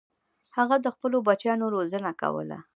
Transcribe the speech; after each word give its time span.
هغه 0.57 0.75
د 0.81 0.87
خپلو 0.95 1.17
بچیانو 1.27 1.65
روزنه 1.75 2.11
کوله. 2.21 2.57